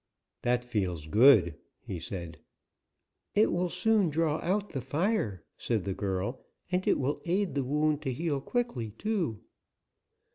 [0.41, 2.39] "That feels good," he said.
[3.35, 7.63] "It will soon draw out the fire," said the girl, "and it will aid the
[7.63, 9.41] wound to heal quickly, too."